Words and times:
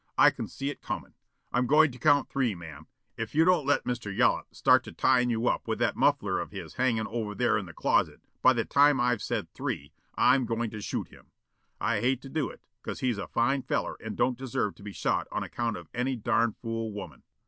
I 0.17 0.31
can 0.31 0.47
see 0.47 0.71
it 0.71 0.81
comin'. 0.81 1.13
I'm 1.53 1.67
goin' 1.67 1.91
to 1.91 1.99
count 1.99 2.27
three, 2.27 2.55
ma'am. 2.55 2.87
If 3.17 3.35
you 3.35 3.45
don't 3.45 3.67
let 3.67 3.83
Mr. 3.83 4.11
Yollop 4.11 4.47
start 4.51 4.83
to 4.85 4.91
tyin' 4.91 5.29
you 5.29 5.47
up 5.47 5.67
with 5.67 5.77
that 5.77 5.95
muffler 5.95 6.39
of 6.39 6.49
his 6.49 6.73
hangin' 6.73 7.05
over 7.05 7.35
there 7.35 7.55
in 7.55 7.67
the 7.67 7.71
closet 7.73 8.19
by 8.41 8.53
the 8.53 8.65
time 8.65 8.99
I've 8.99 9.21
said 9.21 9.53
three, 9.53 9.93
I'm 10.15 10.47
goin' 10.47 10.71
to 10.71 10.81
shoot 10.81 11.09
him. 11.09 11.27
I 11.79 11.99
hate 11.99 12.23
to 12.23 12.29
do 12.29 12.49
it, 12.49 12.61
'cause 12.81 13.01
he's 13.01 13.19
a 13.19 13.27
fine 13.27 13.61
feller 13.61 13.95
and 14.03 14.17
don't 14.17 14.39
deserve 14.39 14.73
to 14.77 14.81
be 14.83 14.91
shot 14.91 15.27
on 15.31 15.43
account 15.43 15.77
of 15.77 15.87
any 15.93 16.15
darn' 16.15 16.53
fool 16.59 16.91
woman." 16.91 17.21